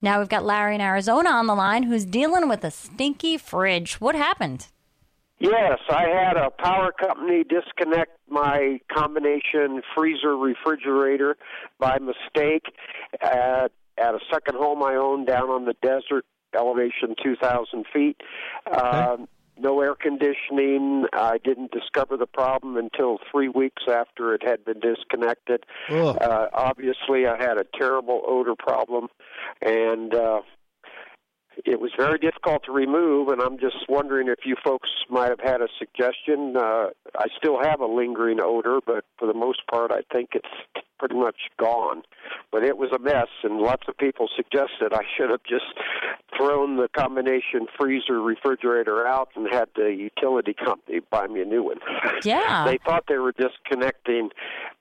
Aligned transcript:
Now 0.00 0.20
we've 0.20 0.28
got 0.28 0.44
Larry 0.44 0.76
in 0.76 0.80
Arizona 0.80 1.30
on 1.30 1.46
the 1.46 1.54
line 1.54 1.84
who's 1.84 2.04
dealing 2.04 2.48
with 2.48 2.62
a 2.64 2.70
stinky 2.70 3.36
fridge. 3.36 4.00
What 4.00 4.14
happened? 4.14 4.68
Yes, 5.40 5.78
I 5.88 6.04
had 6.08 6.36
a 6.36 6.50
power 6.50 6.92
company 6.92 7.44
disconnect 7.44 8.10
my 8.28 8.80
combination 8.92 9.82
freezer 9.96 10.36
refrigerator 10.36 11.36
by 11.78 11.98
mistake 11.98 12.64
at, 13.22 13.70
at 13.96 14.14
a 14.14 14.18
second 14.32 14.56
home 14.56 14.82
I 14.82 14.94
own 14.94 15.24
down 15.24 15.48
on 15.48 15.64
the 15.64 15.74
desert, 15.80 16.24
elevation 16.54 17.14
2,000 17.22 17.86
feet. 17.92 18.16
Okay. 18.66 18.76
Um, 18.76 19.20
no 19.20 19.26
air 19.26 19.37
conditioning. 20.00 21.06
I 21.12 21.38
didn't 21.38 21.72
discover 21.72 22.16
the 22.16 22.26
problem 22.26 22.76
until 22.76 23.18
three 23.30 23.48
weeks 23.48 23.82
after 23.88 24.34
it 24.34 24.42
had 24.44 24.64
been 24.64 24.80
disconnected. 24.80 25.64
Uh, 26.20 26.46
obviously, 26.52 27.26
I 27.26 27.36
had 27.38 27.58
a 27.58 27.64
terrible 27.78 28.22
odor 28.26 28.54
problem, 28.56 29.08
and 29.62 30.14
uh, 30.14 30.40
it 31.64 31.80
was 31.80 31.90
very 31.98 32.18
difficult 32.18 32.64
to 32.64 32.72
remove, 32.72 33.28
and 33.28 33.40
I'm 33.40 33.58
just 33.58 33.88
wondering 33.88 34.28
if 34.28 34.40
you 34.44 34.56
folks 34.64 34.88
might 35.10 35.30
have 35.30 35.40
had 35.40 35.60
a 35.60 35.68
suggestion. 35.78 36.56
Uh, 36.56 36.90
I 37.16 37.26
still 37.36 37.58
have 37.62 37.80
a 37.80 37.86
lingering 37.86 38.38
odor, 38.40 38.78
but 38.84 39.04
for 39.18 39.26
the 39.26 39.34
most 39.34 39.66
part, 39.70 39.90
I 39.90 40.02
think 40.12 40.30
it's 40.34 40.84
pretty 40.98 41.16
much 41.16 41.36
gone. 41.58 42.02
But 42.52 42.64
it 42.64 42.76
was 42.76 42.90
a 42.92 42.98
mess, 42.98 43.28
and 43.42 43.58
lots 43.58 43.84
of 43.88 43.96
people 43.96 44.28
suggested 44.34 44.92
I 44.92 45.02
should 45.16 45.30
have 45.30 45.42
just 45.44 45.66
thrown 46.38 46.76
the 46.76 46.88
combination 46.96 47.66
freezer 47.78 48.20
refrigerator 48.20 49.06
out 49.06 49.30
and 49.34 49.46
had 49.50 49.68
the 49.74 49.90
utility 49.90 50.54
company 50.54 51.00
buy 51.10 51.26
me 51.26 51.42
a 51.42 51.44
new 51.44 51.64
one. 51.64 51.78
Yeah. 52.24 52.64
they 52.66 52.78
thought 52.84 53.04
they 53.08 53.18
were 53.18 53.32
disconnecting 53.32 54.30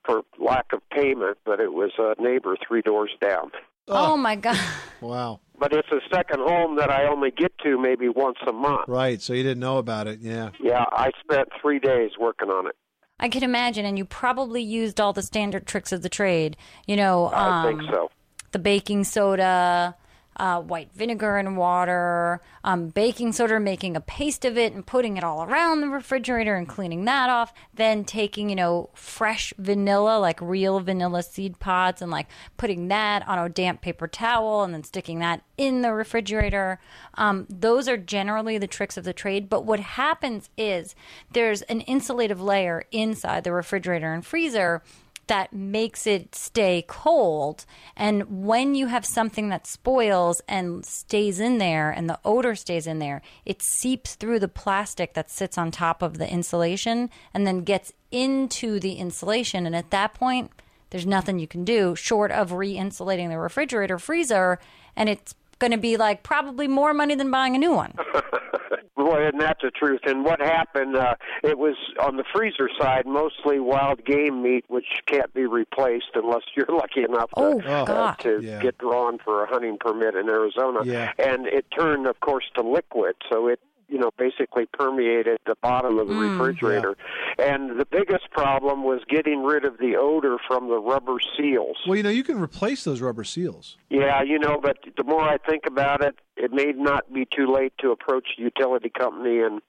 for 0.05 0.21
lack 0.39 0.73
of 0.73 0.81
payment, 0.89 1.37
but 1.45 1.59
it 1.59 1.73
was 1.73 1.91
a 1.97 2.19
neighbor 2.21 2.57
three 2.67 2.81
doors 2.81 3.11
down. 3.21 3.51
Oh, 3.87 4.13
oh 4.13 4.17
my 4.17 4.35
God. 4.35 4.59
Wow. 5.01 5.39
But 5.59 5.73
it's 5.73 5.87
a 5.91 5.99
second 6.13 6.39
home 6.39 6.77
that 6.77 6.89
I 6.89 7.07
only 7.07 7.31
get 7.31 7.57
to 7.59 7.79
maybe 7.79 8.09
once 8.09 8.37
a 8.47 8.51
month. 8.51 8.87
Right, 8.87 9.21
so 9.21 9.33
you 9.33 9.43
didn't 9.43 9.59
know 9.59 9.77
about 9.77 10.07
it, 10.07 10.19
yeah. 10.19 10.49
Yeah, 10.59 10.85
I 10.91 11.11
spent 11.23 11.49
three 11.61 11.79
days 11.79 12.11
working 12.19 12.49
on 12.49 12.67
it. 12.67 12.75
I 13.19 13.29
can 13.29 13.43
imagine, 13.43 13.85
and 13.85 13.97
you 13.97 14.05
probably 14.05 14.61
used 14.61 15.01
all 15.01 15.13
the 15.13 15.23
standard 15.23 15.65
tricks 15.65 15.91
of 15.91 16.01
the 16.01 16.09
trade. 16.09 16.55
You 16.85 16.95
know, 16.95 17.27
um, 17.27 17.33
I 17.33 17.67
think 17.67 17.81
um, 17.81 17.87
so. 17.91 18.11
The 18.51 18.59
baking 18.59 19.03
soda, 19.03 19.95
uh, 20.37 20.61
white 20.61 20.91
vinegar 20.93 21.37
and 21.37 21.57
water, 21.57 22.41
um, 22.63 22.89
baking 22.89 23.31
soda, 23.31 23.59
making 23.59 23.95
a 23.95 24.01
paste 24.01 24.45
of 24.45 24.57
it 24.57 24.73
and 24.73 24.85
putting 24.85 25.17
it 25.17 25.23
all 25.23 25.43
around 25.43 25.81
the 25.81 25.89
refrigerator 25.89 26.55
and 26.55 26.67
cleaning 26.67 27.05
that 27.05 27.29
off. 27.29 27.53
Then 27.73 28.05
taking, 28.05 28.49
you 28.49 28.55
know, 28.55 28.89
fresh 28.93 29.53
vanilla, 29.57 30.19
like 30.19 30.39
real 30.41 30.79
vanilla 30.79 31.23
seed 31.23 31.59
pods, 31.59 32.01
and 32.01 32.11
like 32.11 32.27
putting 32.55 32.87
that 32.87 33.27
on 33.27 33.39
a 33.39 33.49
damp 33.49 33.81
paper 33.81 34.07
towel 34.07 34.63
and 34.63 34.73
then 34.73 34.83
sticking 34.83 35.19
that 35.19 35.41
in 35.57 35.81
the 35.81 35.93
refrigerator. 35.93 36.79
Um, 37.15 37.47
those 37.49 37.87
are 37.87 37.97
generally 37.97 38.57
the 38.57 38.67
tricks 38.67 38.97
of 38.97 39.03
the 39.03 39.13
trade. 39.13 39.49
But 39.49 39.65
what 39.65 39.79
happens 39.79 40.49
is 40.57 40.95
there's 41.31 41.63
an 41.63 41.81
insulative 41.81 42.39
layer 42.39 42.85
inside 42.91 43.43
the 43.43 43.51
refrigerator 43.51 44.13
and 44.13 44.25
freezer 44.25 44.83
that 45.27 45.53
makes 45.53 46.07
it 46.07 46.33
stay 46.35 46.83
cold. 46.87 47.65
And 47.95 48.45
when 48.45 48.75
you 48.75 48.87
have 48.87 49.05
something 49.05 49.49
that 49.49 49.67
spoils 49.67 50.41
and 50.47 50.85
stays 50.85 51.39
in 51.39 51.57
there 51.57 51.91
and 51.91 52.09
the 52.09 52.19
odor 52.25 52.55
stays 52.55 52.87
in 52.87 52.99
there, 52.99 53.21
it 53.45 53.61
seeps 53.61 54.15
through 54.15 54.39
the 54.39 54.47
plastic 54.47 55.13
that 55.13 55.29
sits 55.29 55.57
on 55.57 55.71
top 55.71 56.01
of 56.01 56.17
the 56.17 56.29
insulation 56.29 57.09
and 57.33 57.45
then 57.45 57.63
gets 57.63 57.93
into 58.11 58.79
the 58.79 58.93
insulation. 58.93 59.65
And 59.65 59.75
at 59.75 59.91
that 59.91 60.13
point, 60.13 60.51
there's 60.89 61.05
nothing 61.05 61.39
you 61.39 61.47
can 61.47 61.65
do 61.65 61.95
short 61.95 62.31
of 62.31 62.53
re 62.53 62.77
insulating 62.77 63.29
the 63.29 63.37
refrigerator 63.37 63.99
freezer. 63.99 64.59
And 64.95 65.09
it's 65.09 65.35
going 65.59 65.71
to 65.71 65.77
be 65.77 65.97
like 65.97 66.23
probably 66.23 66.67
more 66.67 66.93
money 66.93 67.15
than 67.15 67.31
buying 67.31 67.55
a 67.55 67.59
new 67.59 67.73
one. 67.73 67.93
Boy, 68.95 69.27
and 69.27 69.39
that's 69.39 69.61
the 69.61 69.71
truth. 69.71 70.01
And 70.05 70.23
what 70.23 70.39
happened? 70.39 70.95
Uh, 70.95 71.15
it 71.43 71.57
was 71.57 71.75
on 72.01 72.17
the 72.17 72.23
freezer 72.33 72.69
side, 72.79 73.05
mostly 73.05 73.59
wild 73.59 74.03
game 74.05 74.41
meat, 74.41 74.65
which 74.67 74.85
can't 75.05 75.33
be 75.33 75.45
replaced 75.45 76.11
unless 76.15 76.43
you're 76.55 76.67
lucky 76.69 77.03
enough 77.03 77.29
to, 77.31 77.41
oh, 77.41 77.59
uh, 77.59 78.15
to 78.15 78.39
yeah. 78.41 78.59
get 78.59 78.77
drawn 78.77 79.17
for 79.19 79.43
a 79.43 79.47
hunting 79.47 79.77
permit 79.79 80.15
in 80.15 80.29
Arizona. 80.29 80.79
Yeah. 80.83 81.11
And 81.17 81.47
it 81.47 81.65
turned, 81.77 82.07
of 82.07 82.19
course, 82.19 82.45
to 82.55 82.61
liquid, 82.61 83.15
so 83.31 83.47
it 83.47 83.59
you 83.87 83.97
know 83.97 84.11
basically 84.17 84.65
permeated 84.65 85.39
the 85.45 85.55
bottom 85.61 85.97
of 85.97 86.07
the 86.07 86.13
mm, 86.13 86.31
refrigerator. 86.31 86.95
yeah. 87.39 87.55
and 87.55 87.79
the 87.79 87.85
biggest 87.85 88.29
problem 88.31 88.83
was 88.83 89.01
getting 89.09 89.43
rid 89.43 89.65
of 89.65 89.77
the 89.77 89.95
odor 89.95 90.37
from 90.47 90.67
the 90.67 90.77
rubber 90.77 91.17
seals. 91.37 91.77
Well 91.87 91.95
you 91.95 92.03
know 92.03 92.09
you 92.09 92.23
can 92.23 92.39
replace 92.39 92.83
those 92.83 93.01
rubber 93.01 93.23
seals. 93.23 93.77
Yeah 93.89 94.21
you 94.23 94.39
know 94.39 94.59
but 94.61 94.77
the 94.95 95.03
more 95.03 95.21
i 95.21 95.37
think 95.37 95.63
about 95.65 96.03
it 96.03 96.15
it 96.35 96.51
may 96.51 96.73
not 96.75 97.11
be 97.13 97.25
too 97.25 97.51
late 97.51 97.73
to 97.79 97.91
approach 97.91 98.27
the 98.37 98.43
utility 98.43 98.89
company 98.89 99.39
and 99.39 99.61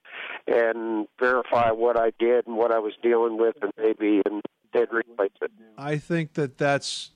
and 0.47 1.07
verify 1.19 1.71
what 1.71 1.99
i 1.99 2.11
did 2.19 2.47
and 2.47 2.57
what 2.57 2.73
i 2.73 2.79
was 2.79 2.93
dealing 3.03 3.39
with 3.39 3.57
and 3.63 3.73
maybe 3.79 4.23
and 4.27 4.43
they'd 4.73 4.93
replace 4.93 5.31
it. 5.41 5.51
I 5.79 5.97
think 5.97 6.35
that 6.35 6.59
that's 6.59 7.13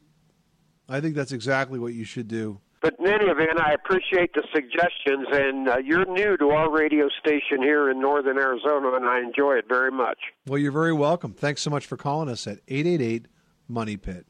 i 0.88 1.00
think 1.00 1.14
that's 1.14 1.32
exactly 1.32 1.78
what 1.78 1.94
you 1.94 2.04
should 2.04 2.28
do 2.28 2.60
but 2.82 2.94
in 2.98 3.06
any 3.06 3.26
event, 3.26 3.60
I 3.60 3.72
appreciate 3.72 4.34
the 4.34 4.42
suggestions, 4.52 5.26
and 5.30 5.68
uh, 5.68 5.78
you're 5.78 6.04
new 6.04 6.36
to 6.36 6.50
our 6.50 6.70
radio 6.70 7.08
station 7.20 7.62
here 7.62 7.90
in 7.90 8.00
northern 8.00 8.38
Arizona, 8.38 8.92
and 8.94 9.06
I 9.06 9.20
enjoy 9.20 9.54
it 9.54 9.66
very 9.68 9.92
much. 9.92 10.18
Well, 10.46 10.58
you're 10.58 10.72
very 10.72 10.92
welcome. 10.92 11.32
Thanks 11.32 11.62
so 11.62 11.70
much 11.70 11.86
for 11.86 11.96
calling 11.96 12.28
us 12.28 12.46
at 12.46 12.58
888 12.66 13.26
Money 13.68 13.96
Pit. 13.96 14.26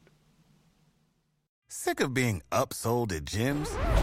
Sick 1.67 1.99
of 1.99 2.13
being 2.13 2.43
upsold 2.51 3.11
at 3.11 3.25
gyms? 3.25 4.02